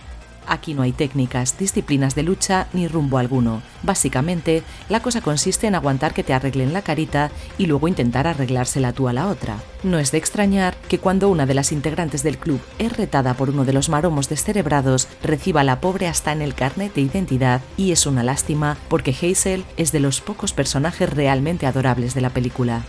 Aquí 0.47 0.75
no 0.75 0.83
hay 0.83 0.93
técnicas, 0.93 1.59
disciplinas 1.59 2.15
de 2.15 2.23
lucha 2.23 2.67
ni 2.73 2.89
rumbo 2.89 3.19
alguno. 3.19 3.63
Básicamente, 3.83 4.63
la 4.89 5.01
cosa 5.01 5.21
consiste 5.21 5.67
en 5.67 5.75
aguantar 5.75 6.15
que 6.15 6.25
te 6.25 6.35
arreglen 6.35 6.73
la 6.73 6.83
carita 6.83 7.31
y 7.59 7.67
luego 7.67 7.89
intentar 7.89 8.27
arreglársela 8.27 8.93
tú 8.93 9.09
a 9.09 9.13
la 9.13 9.29
otra. 9.29 9.57
No 9.83 9.99
es 9.99 10.13
de 10.13 10.19
extrañar 10.19 10.77
que 10.89 10.99
cuando 10.99 11.29
una 11.29 11.47
de 11.47 11.55
las 11.55 11.73
integrantes 11.73 12.23
del 12.23 12.39
club 12.39 12.61
es 12.79 12.97
retada 12.97 13.35
por 13.35 13.51
uno 13.51 13.65
de 13.65 13.73
los 13.73 13.89
maromos 13.89 14.29
descerebrados, 14.29 15.09
reciba 15.23 15.63
a 15.63 15.65
la 15.65 15.81
pobre 15.81 16.07
hasta 16.07 16.33
en 16.33 16.43
el 16.43 16.55
carnet 16.55 16.95
de 16.95 17.01
identidad 17.01 17.61
y 17.77 17.93
es 17.93 18.07
una 18.07 18.23
lástima 18.23 18.77
porque 18.89 19.11
Hazel 19.11 19.65
es 19.77 19.93
de 19.93 20.01
los 20.01 20.21
pocos 20.21 20.53
personajes 20.53 21.11
realmente 21.11 21.67
adorables 21.67 22.15
de 22.15 22.21
la 22.21 22.31
película. 22.31 22.83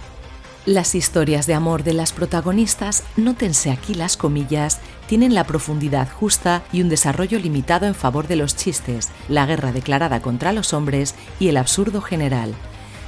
Las 0.66 0.96
historias 0.96 1.46
de 1.46 1.56
amor 1.56 1.84
de 1.84 1.92
las 1.92 2.14
protagonistas, 2.14 3.04
nótense 3.18 3.70
aquí 3.70 3.94
las 3.94 4.16
comillas, 4.16 4.80
tienen 5.08 5.34
la 5.34 5.44
profundidad 5.44 6.10
justa 6.10 6.64
y 6.72 6.82
un 6.82 6.88
desarrollo 6.88 7.38
limitado 7.38 7.86
en 7.86 7.94
favor 7.94 8.30
de 8.30 8.38
los 8.38 8.56
chistes, 8.56 9.10
la 9.28 9.46
guerra 9.46 9.74
declarada 9.74 10.22
contra 10.22 10.54
los 10.54 10.74
hombres 10.74 11.16
y 11.38 11.50
el 11.50 11.58
absurdo 11.58 12.00
general. 12.00 12.54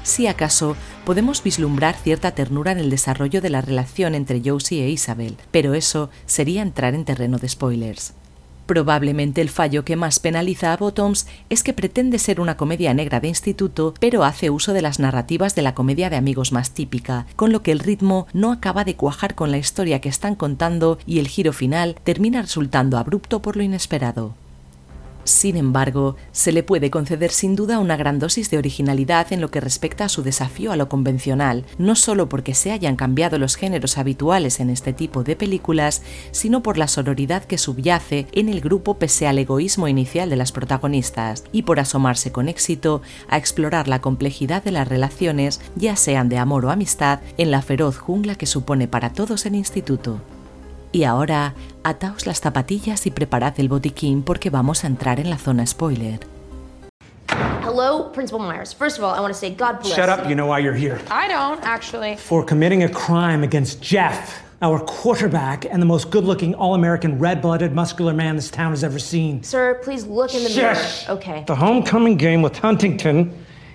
Si 0.03 0.27
acaso, 0.27 0.75
podemos 1.05 1.41
vislumbrar 1.41 1.95
cierta 1.95 2.31
ternura 2.31 2.74
en 2.74 2.79
el 2.79 2.89
desarrollo 2.89 3.39
de 3.39 3.50
la 3.50 3.62
relación 3.62 4.15
entre 4.15 4.41
Josie 4.43 4.83
e 4.83 4.89
Isabel, 4.89 5.38
pero 5.51 5.75
eso 5.75 6.09
sería 6.25 6.62
entrar 6.62 6.93
en 6.93 7.05
terreno 7.05 7.38
de 7.38 7.47
spoilers. 7.47 8.13
Probablemente 8.65 9.41
el 9.41 9.50
fallo 9.50 9.86
que 9.86 9.95
más 9.95 10.19
penaliza 10.19 10.74
a 10.74 10.77
Bottoms 10.77 11.27
es 11.50 11.63
que 11.63 11.74
pretende 11.74 12.19
ser 12.19 12.41
una 12.41 12.57
comedia 12.57 12.93
negra 12.93 13.19
de 13.19 13.27
instituto, 13.27 13.93
pero 14.00 14.24
hace 14.24 14.50
uso 14.50 14.74
de 14.74 14.81
las 14.81 15.00
narrativas 15.00 15.55
de 15.55 15.62
la 15.62 15.75
comedia 15.75 16.10
de 16.10 16.15
amigos 16.15 16.51
más 16.51 16.72
típica, 16.72 17.27
con 17.36 17.51
lo 17.51 17.62
que 17.62 17.72
el 17.72 17.79
ritmo 17.79 18.27
no 18.34 18.51
acaba 18.51 18.84
de 18.84 18.95
cuajar 18.95 19.36
con 19.36 19.51
la 19.51 19.57
historia 19.57 20.01
que 20.01 20.10
están 20.10 20.36
contando 20.36 20.98
y 21.05 21.19
el 21.19 21.27
giro 21.27 21.53
final 21.53 21.95
termina 22.03 22.41
resultando 22.41 22.98
abrupto 22.98 23.41
por 23.41 23.55
lo 23.55 23.63
inesperado. 23.63 24.36
Sin 25.25 25.58
embargo, 25.58 26.15
se 26.32 26.51
le 26.51 26.62
puede 26.62 26.91
conceder 26.91 27.32
sin 27.32 27.55
duda 27.55 27.79
una 27.79 27.98
gran 27.98 28.20
dosis 28.20 28.51
de 28.51 28.60
originalidad 28.60 29.34
en 29.34 29.41
lo 29.41 29.50
que 29.50 29.60
respecta 29.60 30.05
a 30.05 30.10
su 30.10 30.22
desafío 30.22 30.72
a 30.72 30.75
lo 30.75 30.88
convencional, 30.88 31.65
no 31.79 31.96
solo 31.96 32.29
porque 32.29 32.53
se 32.53 32.72
hayan 32.72 32.96
cambiado 32.96 33.39
los 33.39 33.55
géneros 33.55 33.98
habituales 33.98 34.60
en 34.60 34.70
este 34.70 34.94
tipo 34.94 35.24
de 35.24 35.36
películas, 35.36 36.03
sino 36.29 36.62
por 36.62 36.77
la 36.77 36.88
sororidad 36.88 37.44
que 37.44 37.58
subyace 37.58 38.27
en 38.34 38.50
el 38.50 38.62
grupo 38.62 39.00
pese 39.00 39.25
al 39.25 39.39
egoísmo 39.39 39.88
inicial 39.88 40.29
de 40.29 40.36
las 40.36 40.51
protagonistas, 40.51 41.44
y 41.51 41.63
por 41.63 41.79
asomarse 41.79 42.32
con 42.32 42.48
éxito 42.48 43.01
a 43.27 43.38
explorar 43.38 43.88
la 43.88 44.01
complejidad 44.01 44.63
de 44.63 44.72
las 44.72 44.88
relaciones, 44.88 45.60
ya 45.75 45.96
sean 45.96 46.29
de 46.29 46.38
amor 46.38 46.65
o 46.65 46.70
amistad, 46.70 47.22
en 47.39 47.50
la 47.50 47.63
feroz 47.63 47.98
jungla 47.98 48.36
que 48.36 48.46
supone 48.46 48.88
para 48.88 49.12
todos 49.12 49.48
el 49.48 49.55
instituto. 49.55 50.22
Y 50.95 51.03
ahora, 51.03 51.55
ataos 51.83 52.25
las 52.25 52.39
zapatillas 52.39 53.05
y 53.05 53.11
preparad 53.11 53.59
el 53.59 53.67
botiquín 53.67 54.23
porque 54.23 54.49
vamos 54.49 54.85
a 54.85 54.87
entrar 54.87 55.19
en 55.19 55.29
la 55.29 55.37
zona 55.37 55.65
spoiler. 55.65 56.21
Hello, 57.61 58.13
Principal 58.13 58.39
Myers. 58.39 58.73
First 58.73 58.97
of 58.97 59.03
all, 59.03 59.13
I 59.13 59.19
want 59.19 59.33
to 59.33 59.37
say 59.37 59.49
God 59.49 59.81
bless. 59.81 59.93
Shut 59.93 60.07
up, 60.07 60.29
you 60.29 60.35
know 60.35 60.47
why 60.47 60.59
you're 60.59 60.73
here. 60.73 61.01
I 61.11 61.27
don't, 61.27 61.61
actually. 61.65 62.15
For 62.15 62.45
committing 62.45 62.83
a 62.83 62.87
crime 62.87 63.43
against 63.43 63.81
Jeff, 63.81 64.41
our 64.61 64.79
quarterback 64.79 65.65
and 65.65 65.81
the 65.81 65.85
most 65.85 66.11
good 66.11 66.23
looking 66.23 66.55
all 66.55 66.75
American 66.75 67.19
red 67.19 67.41
blooded 67.41 67.73
muscular 67.73 68.13
man 68.13 68.37
this 68.37 68.49
town 68.49 68.71
has 68.71 68.81
ever 68.81 68.97
seen. 68.97 69.43
Sir, 69.43 69.81
please 69.83 70.05
look 70.05 70.33
in 70.33 70.43
the 70.43 70.49
Shush. 70.49 71.07
mirror. 71.07 71.17
Okay. 71.17 71.43
The 71.45 71.55
homecoming 71.57 72.15
game 72.15 72.41
with 72.41 72.57
Huntington 72.57 73.33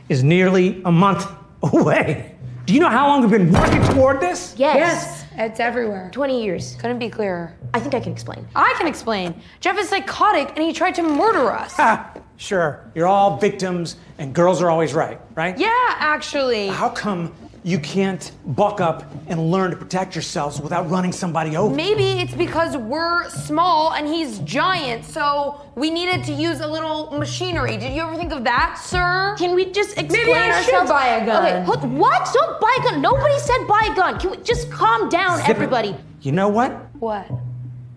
is 0.08 0.24
nearly 0.24 0.80
a 0.86 0.90
month 0.90 1.26
away. 1.62 2.34
Do 2.64 2.72
you 2.72 2.80
know 2.80 2.88
how 2.88 3.08
long 3.08 3.20
we've 3.20 3.30
been 3.30 3.52
working 3.52 3.82
toward 3.94 4.22
this? 4.22 4.54
Yes. 4.56 5.19
It's 5.36 5.60
everywhere. 5.60 6.10
20 6.12 6.42
years. 6.42 6.76
Couldn't 6.76 6.98
be 6.98 7.08
clearer. 7.08 7.54
I 7.72 7.80
think 7.80 7.94
I 7.94 8.00
can 8.00 8.12
explain. 8.12 8.46
I 8.54 8.74
can 8.78 8.86
explain. 8.86 9.40
Jeff 9.60 9.78
is 9.78 9.88
psychotic 9.88 10.50
and 10.56 10.58
he 10.58 10.72
tried 10.72 10.94
to 10.96 11.02
murder 11.02 11.50
us. 11.52 11.74
Ah, 11.78 12.12
sure. 12.36 12.90
You're 12.94 13.06
all 13.06 13.36
victims 13.36 13.96
and 14.18 14.34
girls 14.34 14.60
are 14.60 14.70
always 14.70 14.92
right, 14.94 15.20
right? 15.34 15.56
yeah, 15.58 15.68
actually. 15.98 16.68
How 16.68 16.88
come 16.90 17.32
you 17.62 17.78
can't 17.78 18.32
buck 18.46 18.80
up 18.80 19.04
and 19.28 19.50
learn 19.50 19.70
to 19.70 19.76
protect 19.76 20.14
yourselves 20.14 20.60
without 20.60 20.88
running 20.88 21.12
somebody 21.12 21.56
over? 21.56 21.74
Maybe 21.74 22.04
it's 22.20 22.34
because 22.34 22.76
we're 22.76 23.28
small 23.28 23.92
and 23.92 24.06
he's 24.08 24.38
giant, 24.40 25.04
so 25.04 25.60
we 25.74 25.90
needed 25.90 26.24
to 26.24 26.32
use 26.32 26.60
a 26.60 26.66
little 26.66 27.10
machinery. 27.18 27.76
Did 27.76 27.92
you 27.94 28.02
ever 28.02 28.16
think 28.16 28.32
of 28.32 28.44
that, 28.44 28.78
sir? 28.82 29.34
Can 29.38 29.54
we 29.54 29.66
just 29.72 29.98
explain 29.98 30.36
I 30.36 30.62
should 30.62 30.74
ourselves? 30.74 30.90
buy 30.90 31.06
a 31.08 31.26
gun. 31.26 31.44
Okay, 31.46 31.64
hold, 31.64 31.92
what? 31.98 32.28
Don't 32.32 32.60
buy 32.60 32.76
a 32.80 32.82
gun. 32.84 33.02
Nobody 33.02 33.38
said 33.38 33.66
buy 33.68 33.88
a 33.90 33.94
gun. 33.94 34.18
Can 34.18 34.30
we 34.30 34.36
just 34.38 34.70
calm 34.70 35.08
down, 35.10 35.36
Zip 35.38 35.48
it. 35.48 35.50
everybody? 35.50 35.94
You 36.22 36.32
know 36.32 36.48
what? 36.48 36.72
What? 37.00 37.26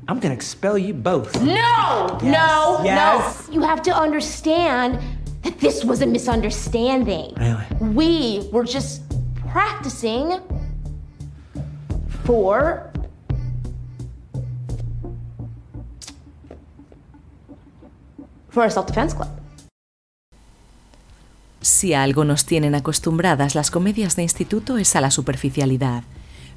I'm 0.10 0.20
gonna 0.20 0.34
expel 0.34 0.77
you 0.77 0.93
both. 0.93 1.41
No! 1.41 2.20
No, 2.22 2.82
Yes. 2.84 3.48
no. 3.48 3.53
You 3.53 3.62
have 3.62 3.82
to 3.84 3.96
understand 3.96 5.00
that 5.43 5.60
this 5.60 5.84
was 5.86 6.01
a 6.01 6.05
misunderstanding. 6.05 7.34
Really? 7.38 7.65
We 7.93 8.50
were 8.51 8.63
just 8.63 9.02
practicing 9.53 10.41
for 12.25 12.91
for 18.50 18.65
a 18.65 18.69
self-defense 18.69 19.15
club. 19.15 19.29
Si 21.62 21.93
a 21.93 22.03
algo 22.03 22.25
nos 22.25 22.45
tienen 22.45 22.75
acostumbradas 22.75 23.55
las 23.55 23.72
comedias 23.72 24.15
de 24.15 24.24
instituto 24.24 24.77
es 24.77 24.95
a 24.95 25.01
la 25.01 25.12
superficialidad, 25.12 26.03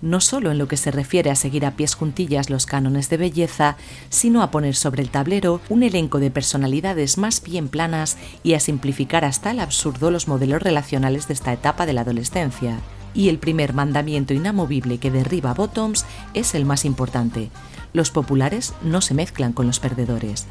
no 0.03 0.21
solo 0.21 0.51
en 0.51 0.59
lo 0.59 0.69
que 0.69 0.77
se 0.77 0.91
refiere 0.91 1.31
a 1.31 1.37
seguir 1.37 1.65
a 1.67 1.73
pies 1.73 1.95
juntillas 1.95 2.51
los 2.51 2.67
cánones 2.67 3.11
de 3.11 3.17
belleza, 3.17 3.77
sino 4.09 4.43
a 4.43 4.51
poner 4.51 4.75
sobre 4.75 5.03
el 5.03 5.11
tablero 5.11 5.61
un 5.69 5.83
elenco 5.83 6.19
de 6.19 6.31
personalidades 6.31 7.19
más 7.19 7.43
bien 7.43 7.69
planas 7.69 8.17
y 8.43 8.55
a 8.55 8.61
simplificar 8.61 9.25
hasta 9.25 9.51
el 9.51 9.61
absurdo 9.61 10.11
los 10.11 10.29
modelos 10.29 10.63
relacionales 10.63 11.29
de 11.29 11.35
esta 11.35 11.53
etapa 11.53 11.87
de 11.87 11.93
la 11.93 12.03
adolescencia. 12.03 12.79
Y 13.15 13.29
el 13.29 13.39
primer 13.39 13.73
mandamiento 13.73 14.35
inamovible 14.35 14.99
que 14.99 15.11
derriba 15.11 15.55
Bottoms 15.55 16.05
es 16.35 16.55
el 16.55 16.65
más 16.67 16.85
importante. 16.85 17.51
Los 17.93 18.11
populares 18.11 18.75
no 18.83 19.01
se 19.01 19.15
mezclan 19.15 19.53
con 19.53 19.67
los 19.67 19.81
perdedores. 19.81 20.47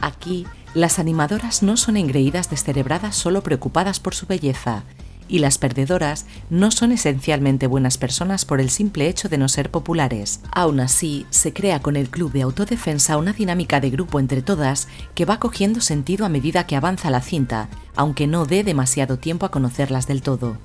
Aquí, 0.00 0.46
las 0.74 0.98
animadoras 0.98 1.62
no 1.62 1.76
son 1.76 1.96
engreídas 1.96 2.50
descerebradas 2.50 3.16
solo 3.16 3.42
preocupadas 3.42 4.00
por 4.00 4.14
su 4.14 4.26
belleza, 4.26 4.84
y 5.30 5.38
las 5.38 5.58
perdedoras 5.58 6.26
no 6.50 6.70
son 6.70 6.92
esencialmente 6.92 7.66
buenas 7.66 7.96
personas 7.96 8.44
por 8.44 8.60
el 8.60 8.68
simple 8.68 9.08
hecho 9.08 9.28
de 9.28 9.38
no 9.38 9.48
ser 9.48 9.70
populares. 9.70 10.40
Aún 10.52 10.80
así, 10.80 11.26
se 11.30 11.52
crea 11.52 11.80
con 11.80 11.96
el 11.96 12.10
club 12.10 12.32
de 12.32 12.42
autodefensa 12.42 13.16
una 13.16 13.32
dinámica 13.32 13.80
de 13.80 13.90
grupo 13.90 14.18
entre 14.18 14.42
todas 14.42 14.88
que 15.14 15.24
va 15.24 15.38
cogiendo 15.38 15.80
sentido 15.80 16.26
a 16.26 16.28
medida 16.28 16.66
que 16.66 16.76
avanza 16.76 17.10
la 17.10 17.22
cinta, 17.22 17.68
aunque 17.94 18.26
no 18.26 18.44
dé 18.44 18.64
demasiado 18.64 19.18
tiempo 19.18 19.46
a 19.46 19.50
conocerlas 19.50 20.06
del 20.06 20.22
todo. 20.22 20.58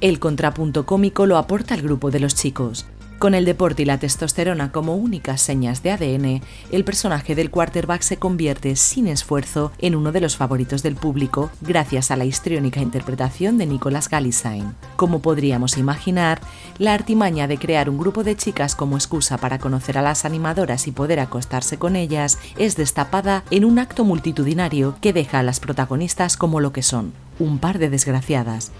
El 0.00 0.18
contrapunto 0.18 0.86
cómico 0.86 1.26
lo 1.26 1.36
aporta 1.36 1.74
el 1.74 1.82
grupo 1.82 2.10
de 2.10 2.20
los 2.20 2.34
chicos. 2.34 2.86
Con 3.20 3.34
el 3.34 3.44
deporte 3.44 3.82
y 3.82 3.84
la 3.84 3.98
testosterona 3.98 4.72
como 4.72 4.96
únicas 4.96 5.42
señas 5.42 5.82
de 5.82 5.90
ADN, 5.90 6.40
el 6.72 6.84
personaje 6.84 7.34
del 7.34 7.50
quarterback 7.50 8.00
se 8.00 8.16
convierte 8.16 8.76
sin 8.76 9.06
esfuerzo 9.06 9.72
en 9.78 9.94
uno 9.94 10.10
de 10.10 10.22
los 10.22 10.38
favoritos 10.38 10.82
del 10.82 10.96
público 10.96 11.50
gracias 11.60 12.10
a 12.10 12.16
la 12.16 12.24
histriónica 12.24 12.80
interpretación 12.80 13.58
de 13.58 13.66
Nicholas 13.66 14.08
Galisain. 14.08 14.74
Como 14.96 15.20
podríamos 15.20 15.76
imaginar, 15.76 16.40
la 16.78 16.94
artimaña 16.94 17.46
de 17.46 17.58
crear 17.58 17.90
un 17.90 17.98
grupo 17.98 18.24
de 18.24 18.36
chicas 18.36 18.74
como 18.74 18.96
excusa 18.96 19.36
para 19.36 19.58
conocer 19.58 19.98
a 19.98 20.02
las 20.02 20.24
animadoras 20.24 20.86
y 20.86 20.92
poder 20.92 21.20
acostarse 21.20 21.76
con 21.76 21.96
ellas 21.96 22.38
es 22.56 22.74
destapada 22.76 23.44
en 23.50 23.66
un 23.66 23.80
acto 23.80 24.02
multitudinario 24.02 24.94
que 25.02 25.12
deja 25.12 25.40
a 25.40 25.42
las 25.42 25.60
protagonistas 25.60 26.38
como 26.38 26.58
lo 26.60 26.72
que 26.72 26.82
son, 26.82 27.12
un 27.38 27.58
par 27.58 27.78
de 27.78 27.90
desgraciadas, 27.90 28.72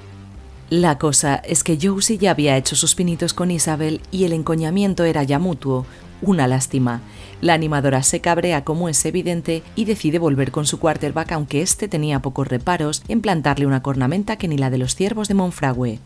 la 0.70 0.98
cosa 0.98 1.34
es 1.34 1.64
que 1.64 1.76
Josie 1.82 2.16
ya 2.16 2.30
había 2.30 2.56
hecho 2.56 2.76
sus 2.76 2.94
pinitos 2.94 3.34
con 3.34 3.50
Isabel 3.50 4.00
y 4.12 4.24
el 4.24 4.32
encoñamiento 4.32 5.02
era 5.02 5.24
ya 5.24 5.40
mutuo. 5.40 5.84
Una 6.22 6.46
lástima. 6.46 7.00
La 7.40 7.54
animadora 7.54 8.04
se 8.04 8.20
cabrea 8.20 8.62
como 8.62 8.88
es 8.88 9.04
evidente 9.04 9.64
y 9.74 9.84
decide 9.84 10.20
volver 10.20 10.52
con 10.52 10.66
su 10.66 10.78
quarterback 10.78 11.32
aunque 11.32 11.60
éste 11.62 11.88
tenía 11.88 12.20
pocos 12.22 12.46
reparos 12.46 13.02
en 13.08 13.20
plantarle 13.20 13.66
una 13.66 13.82
cornamenta 13.82 14.36
que 14.36 14.46
ni 14.46 14.58
la 14.58 14.70
de 14.70 14.78
los 14.78 14.94
ciervos 14.94 15.26
de 15.26 15.34
Monfragüe. 15.34 15.98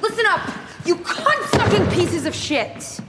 Listen 0.00 0.26
up! 0.26 0.52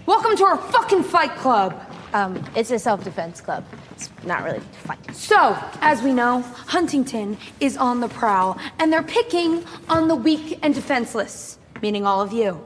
Welcome 0.07 0.35
to 0.37 0.45
our 0.45 0.57
fucking 0.71 1.03
fight 1.03 1.35
club! 1.35 1.73
Um, 2.15 2.41
it's 2.55 2.71
a 2.71 2.79
self-defense 2.79 3.41
club. 3.41 3.65
It's 3.91 4.09
not 4.23 4.45
really 4.45 4.61
fight. 4.85 5.13
So, 5.13 5.57
as 5.81 6.01
we 6.01 6.13
know, 6.13 6.43
Huntington 6.43 7.37
is 7.59 7.75
on 7.75 7.99
the 7.99 8.07
prowl, 8.07 8.57
and 8.79 8.91
they're 8.91 9.03
picking 9.03 9.65
on 9.89 10.07
the 10.07 10.15
weak 10.15 10.57
and 10.61 10.73
defenseless, 10.73 11.59
meaning 11.81 12.05
all 12.05 12.21
of 12.21 12.31
you. 12.31 12.65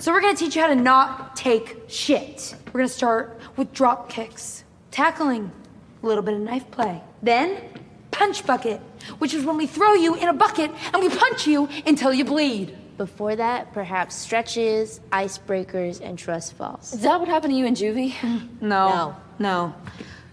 So 0.00 0.10
we're 0.10 0.20
gonna 0.20 0.34
teach 0.34 0.56
you 0.56 0.62
how 0.62 0.66
to 0.66 0.74
not 0.74 1.36
take 1.36 1.84
shit. 1.86 2.56
We're 2.72 2.80
gonna 2.80 2.88
start 2.88 3.40
with 3.56 3.72
drop 3.72 4.08
kicks, 4.08 4.64
tackling, 4.90 5.52
a 6.02 6.06
little 6.06 6.24
bit 6.24 6.34
of 6.34 6.40
knife 6.40 6.68
play. 6.72 7.00
Then, 7.22 7.56
punch 8.10 8.44
bucket, 8.44 8.80
which 9.20 9.32
is 9.32 9.44
when 9.44 9.56
we 9.56 9.68
throw 9.68 9.94
you 9.94 10.16
in 10.16 10.26
a 10.26 10.32
bucket 10.32 10.72
and 10.92 11.00
we 11.00 11.08
punch 11.08 11.46
you 11.46 11.68
until 11.86 12.12
you 12.12 12.24
bleed. 12.24 12.76
Before 12.98 13.36
that, 13.36 13.72
perhaps 13.72 14.16
stretches, 14.16 15.00
icebreakers, 15.12 16.00
and 16.04 16.18
trust 16.18 16.54
falls. 16.54 16.92
Is 16.92 17.02
that 17.02 17.20
what 17.20 17.28
happened 17.28 17.52
to 17.52 17.56
you 17.56 17.64
in 17.64 17.76
juvie? 17.76 18.12
No. 18.60 19.14
No. 19.38 19.72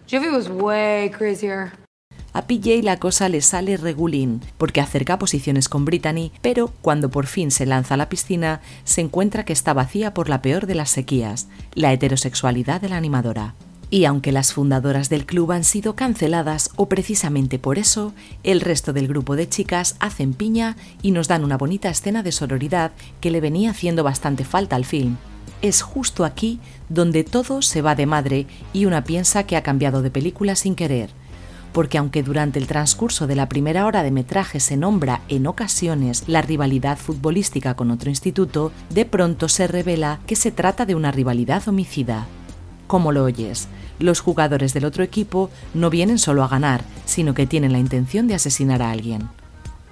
Juvie 0.07 0.31
was 0.31 0.49
way 0.49 1.11
crazier. 1.11 1.73
A 2.33 2.47
PJ 2.47 2.81
la 2.81 2.97
cosa 2.97 3.29
le 3.29 3.41
sale 3.41 3.77
regulín, 3.77 4.41
porque 4.57 4.81
acerca 4.81 5.19
posiciones 5.19 5.69
con 5.69 5.85
Brittany, 5.85 6.31
pero 6.41 6.71
cuando 6.81 7.09
por 7.09 7.27
fin 7.27 7.51
se 7.51 7.67
lanza 7.67 7.93
a 7.93 7.97
la 7.97 8.09
piscina, 8.09 8.61
se 8.83 9.01
encuentra 9.01 9.45
que 9.45 9.53
está 9.53 9.73
vacía 9.73 10.13
por 10.15 10.27
la 10.27 10.41
peor 10.41 10.65
de 10.65 10.75
las 10.75 10.89
sequías, 10.89 11.47
la 11.75 11.93
heterosexualidad 11.93 12.81
de 12.81 12.89
la 12.89 12.97
animadora. 12.97 13.53
Y 13.89 14.05
aunque 14.05 14.31
las 14.31 14.53
fundadoras 14.53 15.09
del 15.09 15.25
club 15.25 15.51
han 15.51 15.63
sido 15.63 15.95
canceladas 15.95 16.71
o 16.75 16.89
precisamente 16.89 17.59
por 17.59 17.77
eso, 17.77 18.13
el 18.43 18.61
resto 18.61 18.93
del 18.93 19.07
grupo 19.07 19.35
de 19.35 19.47
chicas 19.47 19.95
hacen 19.99 20.33
piña 20.33 20.75
y 21.01 21.11
nos 21.11 21.27
dan 21.27 21.43
una 21.43 21.57
bonita 21.57 21.89
escena 21.89 22.23
de 22.23 22.31
sororidad 22.31 22.91
que 23.21 23.31
le 23.31 23.41
venía 23.41 23.71
haciendo 23.71 24.03
bastante 24.03 24.43
falta 24.43 24.75
al 24.75 24.85
film. 24.85 25.17
Es 25.61 25.81
justo 25.81 26.25
aquí 26.25 26.59
donde 26.89 27.23
todo 27.23 27.61
se 27.61 27.81
va 27.81 27.95
de 27.95 28.05
madre 28.05 28.47
y 28.73 28.85
una 28.85 29.03
piensa 29.03 29.43
que 29.43 29.55
ha 29.55 29.63
cambiado 29.63 30.01
de 30.01 30.11
película 30.11 30.55
sin 30.55 30.75
querer 30.75 31.11
porque 31.75 31.97
aunque 31.97 32.23
durante 32.23 32.57
el 32.57 32.67
transcurso 32.67 33.27
de 33.27 33.35
la 33.35 33.49
primera 33.49 33.85
hora 33.85 34.01
de 34.01 34.09
metraje 34.09 34.61
se 34.61 34.77
nombra 34.77 35.23
en 35.27 35.45
ocasiones 35.45 36.23
la 36.25 36.41
rivalidad 36.41 36.97
futbolística 36.97 37.73
con 37.73 37.91
otro 37.91 38.09
instituto, 38.09 38.71
de 38.91 39.03
pronto 39.03 39.49
se 39.49 39.67
revela 39.67 40.21
que 40.25 40.37
se 40.37 40.51
trata 40.51 40.85
de 40.85 40.95
una 40.95 41.11
rivalidad 41.11 41.67
homicida. 41.67 42.27
Como 42.87 43.11
lo 43.11 43.23
oyes, 43.23 43.67
los 43.99 44.19
jugadores 44.19 44.73
del 44.73 44.85
otro 44.85 45.03
equipo 45.03 45.49
no 45.73 45.89
vienen 45.89 46.19
solo 46.19 46.43
a 46.43 46.47
ganar, 46.47 46.83
sino 47.05 47.33
que 47.33 47.47
tienen 47.47 47.71
la 47.71 47.79
intención 47.79 48.27
de 48.27 48.35
asesinar 48.35 48.81
a 48.81 48.91
alguien. 48.91 49.29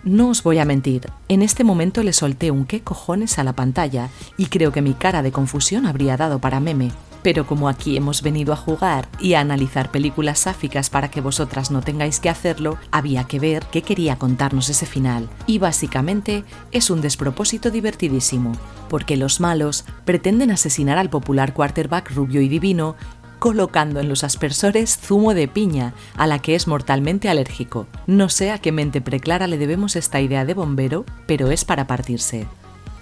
No 0.03 0.29
os 0.29 0.43
voy 0.43 0.59
a 0.59 0.65
mentir, 0.65 1.09
en 1.29 1.41
este 1.41 1.63
momento 1.63 2.03
le 2.03 2.11
solté 2.11 2.51
un 2.51 2.65
qué 2.65 2.81
cojones 2.81 3.39
a 3.39 3.43
la 3.43 3.53
pantalla 3.53 4.09
y 4.37 4.47
creo 4.47 4.73
que 4.73 4.81
mi 4.81 4.93
cara 4.93 5.21
de 5.23 5.31
confusión 5.31 5.85
habría 5.85 6.17
dado 6.17 6.39
para 6.39 6.59
meme. 6.59 6.91
Pero 7.23 7.47
como 7.47 7.69
aquí 7.69 7.97
hemos 7.97 8.21
venido 8.21 8.53
a 8.53 8.57
jugar 8.57 9.07
y 9.19 9.33
a 9.33 9.39
analizar 9.39 9.89
películas 9.89 10.39
sáficas 10.39 10.89
para 10.89 11.09
que 11.09 11.21
vosotras 11.21 11.71
no 11.71 11.81
tengáis 11.81 12.19
que 12.19 12.29
hacerlo, 12.29 12.77
había 12.91 13.23
que 13.23 13.39
ver 13.39 13.65
qué 13.71 13.81
quería 13.81 14.17
contarnos 14.17 14.69
ese 14.69 14.85
final. 14.85 15.29
Y 15.47 15.57
básicamente 15.57 16.43
es 16.71 16.89
un 16.89 17.01
despropósito 17.01 17.71
divertidísimo, 17.71 18.51
porque 18.89 19.17
los 19.17 19.39
malos 19.39 19.85
pretenden 20.05 20.51
asesinar 20.51 20.97
al 20.97 21.09
popular 21.09 21.53
quarterback 21.53 22.11
rubio 22.11 22.41
y 22.41 22.49
divino 22.49 22.95
colocando 23.43 23.99
en 23.99 24.07
los 24.07 24.23
aspersores 24.23 24.97
zumo 24.97 25.33
de 25.33 25.49
piña, 25.49 25.93
a 26.15 26.27
la 26.27 26.39
que 26.39 26.55
es 26.55 26.65
mortalmente 26.65 27.27
alérgico. 27.27 27.87
No 28.07 28.29
sé 28.29 28.51
a 28.51 28.57
qué 28.57 28.71
mente 28.71 29.01
preclara 29.01 29.47
le 29.47 29.57
debemos 29.57 29.97
esta 29.97 30.21
idea 30.21 30.45
de 30.45 30.53
bombero, 30.53 31.03
pero 31.27 31.51
es 31.51 31.65
para 31.65 31.85
partirse. 31.85 32.47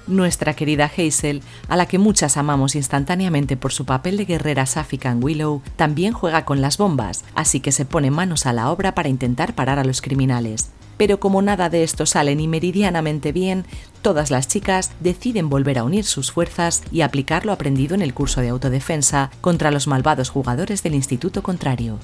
Nuestra 0.07 0.55
querida 0.55 0.85
Hazel, 0.85 1.41
a 1.67 1.75
la 1.75 1.85
que 1.85 1.97
muchas 1.97 2.37
amamos 2.37 2.75
instantáneamente 2.75 3.57
por 3.57 3.71
su 3.71 3.85
papel 3.85 4.17
de 4.17 4.25
guerrera 4.25 4.65
sáfica 4.65 5.11
en 5.11 5.23
Willow, 5.23 5.61
también 5.75 6.13
juega 6.13 6.43
con 6.45 6.61
las 6.61 6.77
bombas, 6.77 7.23
así 7.35 7.59
que 7.59 7.71
se 7.71 7.85
pone 7.85 8.11
manos 8.11 8.45
a 8.45 8.53
la 8.53 8.71
obra 8.71 8.95
para 8.95 9.09
intentar 9.09 9.55
parar 9.55 9.79
a 9.79 9.83
los 9.83 10.01
criminales. 10.01 10.71
Pero 10.97 11.19
como 11.19 11.41
nada 11.41 11.69
de 11.69 11.83
esto 11.83 12.05
sale 12.05 12.35
ni 12.35 12.47
meridianamente 12.47 13.31
bien, 13.31 13.65
todas 14.01 14.29
las 14.29 14.47
chicas 14.47 14.91
deciden 14.99 15.49
volver 15.49 15.79
a 15.79 15.83
unir 15.83 16.05
sus 16.05 16.31
fuerzas 16.31 16.83
y 16.91 17.01
aplicar 17.01 17.45
lo 17.45 17.53
aprendido 17.53 17.95
en 17.95 18.01
el 18.01 18.13
curso 18.13 18.41
de 18.41 18.49
autodefensa 18.49 19.31
contra 19.41 19.71
los 19.71 19.87
malvados 19.87 20.29
jugadores 20.29 20.83
del 20.83 20.93
instituto 20.93 21.41
contrario. 21.41 21.97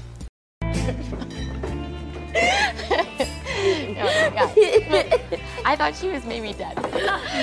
I 5.68 5.76
thought 5.76 5.94
she 5.94 6.08
was 6.08 6.24
maybe 6.24 6.54
dead. 6.54 6.76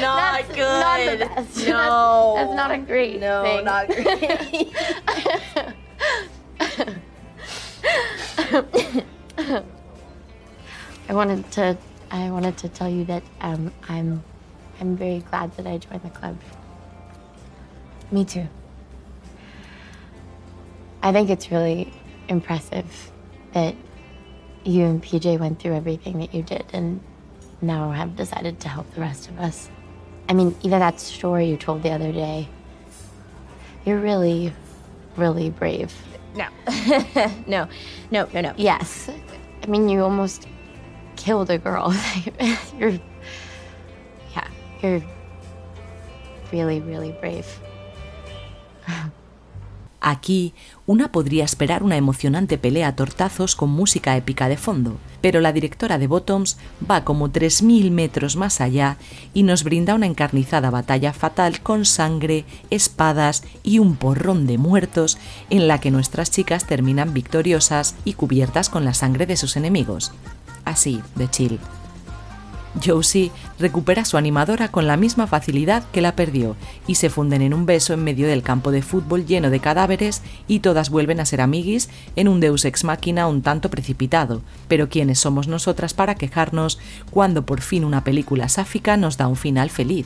Not 0.01 0.47
That's 0.47 0.47
good. 0.47 0.57
Not 0.57 0.97
the 0.97 1.17
best. 1.27 1.67
No. 1.67 2.33
That's, 2.35 2.47
that's 2.47 2.55
not 2.55 2.71
a 2.71 2.77
great 2.79 3.19
No, 3.19 3.43
thing. 3.43 3.65
not 3.65 3.85
great. 3.87 4.73
I 11.07 11.13
wanted 11.13 11.51
to. 11.51 11.77
I 12.09 12.31
wanted 12.31 12.57
to 12.57 12.69
tell 12.69 12.89
you 12.89 13.05
that 13.05 13.21
um, 13.41 13.71
I'm. 13.87 14.23
I'm 14.81 14.97
very 14.97 15.19
glad 15.19 15.55
that 15.57 15.67
I 15.67 15.77
joined 15.77 16.01
the 16.01 16.09
club. 16.09 16.39
Me 18.11 18.25
too. 18.25 18.47
I 21.03 21.11
think 21.11 21.29
it's 21.29 21.51
really 21.51 21.93
impressive 22.27 23.11
that 23.53 23.75
you 24.63 24.83
and 24.85 25.03
PJ 25.03 25.39
went 25.39 25.59
through 25.59 25.75
everything 25.75 26.17
that 26.17 26.33
you 26.33 26.41
did 26.41 26.65
and 26.73 27.01
now 27.65 27.91
have 27.91 28.15
decided 28.15 28.59
to 28.61 28.69
help 28.69 28.91
the 28.93 29.01
rest 29.01 29.29
of 29.29 29.39
us. 29.39 29.69
I 30.27 30.33
mean, 30.33 30.55
even 30.63 30.79
that 30.79 30.99
story 30.99 31.47
you 31.47 31.57
told 31.57 31.83
the 31.83 31.91
other 31.91 32.11
day, 32.11 32.47
you're 33.85 33.99
really, 33.99 34.53
really 35.15 35.49
brave. 35.49 35.93
No. 36.35 36.47
no. 37.47 37.67
No, 38.11 38.27
no, 38.33 38.41
no. 38.41 38.53
Yes. 38.57 39.09
I 39.63 39.67
mean, 39.67 39.87
you 39.89 40.01
almost 40.01 40.47
killed 41.15 41.49
a 41.49 41.57
girl. 41.57 41.95
you're, 42.79 42.99
yeah, 44.33 44.47
you're 44.81 45.03
really, 46.51 46.81
really 46.81 47.11
brave. 47.13 47.47
Aquí, 50.07 50.53
una 50.85 51.11
podría 51.11 51.43
esperar 51.45 51.81
una 51.81 51.97
emocionante 51.97 52.59
pelea 52.59 52.89
a 52.89 52.95
tortazos 52.95 53.55
con 53.55 53.71
música 53.71 54.15
épica 54.15 54.47
de 54.47 54.55
fondo, 54.55 54.99
pero 55.19 55.41
la 55.41 55.51
directora 55.51 55.97
de 55.97 56.05
Bottoms 56.05 56.59
va 56.87 57.03
como 57.03 57.29
3.000 57.29 57.89
metros 57.89 58.35
más 58.35 58.61
allá 58.61 58.97
y 59.33 59.41
nos 59.41 59.63
brinda 59.63 59.95
una 59.95 60.05
encarnizada 60.05 60.69
batalla 60.69 61.11
fatal 61.11 61.59
con 61.61 61.85
sangre, 61.85 62.45
espadas 62.69 63.43
y 63.63 63.79
un 63.79 63.95
porrón 63.95 64.45
de 64.45 64.59
muertos 64.59 65.17
en 65.49 65.67
la 65.67 65.79
que 65.79 65.89
nuestras 65.89 66.29
chicas 66.29 66.67
terminan 66.67 67.15
victoriosas 67.15 67.95
y 68.05 68.13
cubiertas 68.13 68.69
con 68.69 68.85
la 68.85 68.93
sangre 68.93 69.25
de 69.25 69.37
sus 69.37 69.57
enemigos. 69.57 70.11
Así, 70.65 71.01
de 71.15 71.27
chill. 71.31 71.59
Josie 72.83 73.31
recupera 73.59 74.05
su 74.05 74.17
animadora 74.17 74.69
con 74.69 74.87
la 74.87 74.97
misma 74.97 75.27
facilidad 75.27 75.83
que 75.91 76.01
la 76.01 76.15
perdió 76.15 76.55
y 76.87 76.95
se 76.95 77.09
funden 77.09 77.41
en 77.41 77.53
un 77.53 77.65
beso 77.65 77.93
en 77.93 78.03
medio 78.03 78.27
del 78.27 78.43
campo 78.43 78.71
de 78.71 78.81
fútbol 78.81 79.25
lleno 79.25 79.49
de 79.49 79.59
cadáveres 79.59 80.21
y 80.47 80.59
todas 80.59 80.89
vuelven 80.89 81.19
a 81.19 81.25
ser 81.25 81.41
amiguis 81.41 81.89
en 82.15 82.27
un 82.27 82.39
deus 82.39 82.65
ex 82.65 82.83
machina 82.83 83.27
un 83.27 83.41
tanto 83.41 83.69
precipitado. 83.69 84.41
Pero 84.67 84.89
¿quiénes 84.89 85.19
somos 85.19 85.47
nosotras 85.47 85.93
para 85.93 86.15
quejarnos 86.15 86.79
cuando 87.11 87.45
por 87.45 87.61
fin 87.61 87.85
una 87.85 88.03
película 88.03 88.49
sáfica 88.49 88.97
nos 88.97 89.17
da 89.17 89.27
un 89.27 89.35
final 89.35 89.69
feliz? 89.69 90.05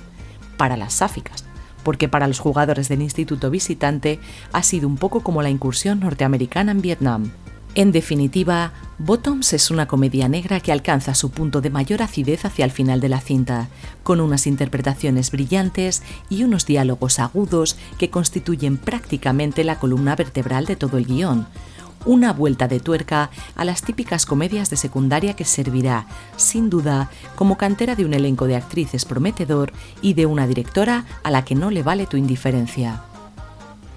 Para 0.58 0.78
las 0.78 0.94
sáficas. 0.94 1.46
Porque 1.84 2.10
para 2.10 2.28
los 2.28 2.40
jugadores 2.40 2.90
del 2.90 3.02
instituto 3.02 3.50
visitante 3.50 4.20
ha 4.52 4.64
sido 4.64 4.88
un 4.88 4.98
poco 4.98 5.22
como 5.22 5.42
la 5.42 5.50
incursión 5.50 6.02
norteamericana 6.02 6.72
en 6.72 6.82
Vietnam. 6.82 7.32
En 7.76 7.92
definitiva, 7.92 8.74
Bottoms 8.98 9.54
es 9.54 9.70
una 9.70 9.88
comedia 9.88 10.28
negra 10.28 10.60
que 10.60 10.72
alcanza 10.72 11.14
su 11.14 11.30
punto 11.30 11.62
de 11.62 11.70
mayor 11.70 12.02
acidez 12.02 12.44
hacia 12.44 12.66
el 12.66 12.72
final 12.72 13.00
de 13.00 13.10
la 13.10 13.22
cinta, 13.22 13.70
con 14.04 14.20
unas 14.20 14.48
interpretaciones 14.48 15.32
brillantes 15.32 16.02
y 16.30 16.44
unos 16.44 16.66
diálogos 16.66 17.20
agudos 17.20 17.78
que 18.00 18.10
constituyen 18.10 18.78
prácticamente 18.78 19.64
la 19.64 19.80
columna 19.80 20.16
vertebral 20.16 20.66
de 20.66 20.76
todo 20.76 20.98
el 20.98 21.06
guion. 21.06 21.48
Una 22.06 22.34
vuelta 22.34 22.68
de 22.68 22.80
tuerca 22.80 23.30
a 23.56 23.66
las 23.66 23.84
típicas 23.84 24.26
comedias 24.26 24.70
de 24.70 24.78
secundaria 24.78 25.36
que 25.36 25.46
servirá, 25.46 26.08
sin 26.38 26.70
duda, 26.70 27.12
como 27.36 27.58
cantera 27.58 27.96
de 27.96 28.06
un 28.06 28.14
elenco 28.14 28.48
de 28.48 28.56
actrices 28.56 29.06
prometedor 29.06 29.74
y 30.02 30.14
de 30.14 30.26
una 30.26 30.48
directora 30.48 31.06
a 31.24 31.30
la 31.30 31.46
que 31.46 31.56
no 31.56 31.70
le 31.70 31.84
vale 31.84 32.08
tu 32.08 32.18
indiferencia. 32.18 33.04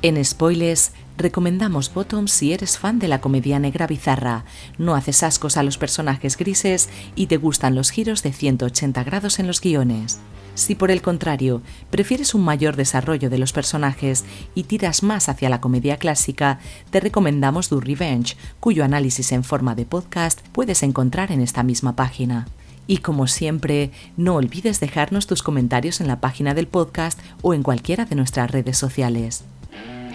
En 0.03 0.23
Spoilers, 0.25 0.93
recomendamos 1.23 1.95
Bottoms 1.95 2.33
si 2.33 2.53
eres 2.53 2.79
fan 2.79 2.99
de 2.99 3.09
la 3.09 3.21
comedia 3.21 3.59
negra 3.59 3.87
bizarra, 3.87 4.45
no 4.77 4.95
haces 4.95 5.23
ascos 5.23 5.57
a 5.57 5.63
los 5.63 5.79
personajes 5.79 6.37
grises 6.37 6.91
y 7.15 7.27
te 7.27 7.39
gustan 7.39 7.75
los 7.75 7.91
giros 7.91 8.23
de 8.23 8.33
180 8.33 9.05
grados 9.05 9.39
en 9.39 9.47
los 9.47 9.61
guiones. 9.61 10.19
Si 10.55 10.75
por 10.75 10.91
el 10.91 11.01
contrario 11.01 11.63
prefieres 11.91 12.35
un 12.35 12.45
mayor 12.45 12.77
desarrollo 12.77 13.31
de 13.31 13.39
los 13.39 13.53
personajes 13.53 14.25
y 14.55 14.65
tiras 14.65 15.03
más 15.03 15.31
hacia 15.31 15.49
la 15.49 15.63
comedia 15.63 15.97
clásica, 15.97 16.59
te 16.91 17.01
recomendamos 17.01 17.71
Do 17.71 17.81
Revenge, 17.81 18.37
cuyo 18.61 18.85
análisis 18.85 19.33
en 19.33 19.45
forma 19.45 19.75
de 19.75 19.87
podcast 19.87 20.41
puedes 20.53 20.83
encontrar 20.83 21.33
en 21.33 21.41
esta 21.41 21.63
misma 21.63 21.97
página. 21.97 22.49
Y 22.87 22.99
como 22.99 23.29
siempre, 23.29 23.93
no 24.17 24.35
olvides 24.35 24.81
dejarnos 24.81 25.27
tus 25.27 25.43
comentarios 25.43 26.01
en 26.01 26.09
la 26.09 26.21
página 26.21 26.53
del 26.53 26.67
podcast 26.67 27.19
o 27.41 27.55
en 27.55 27.63
cualquiera 27.63 28.05
de 28.05 28.17
nuestras 28.17 28.51
redes 28.51 28.77
sociales. 28.77 29.45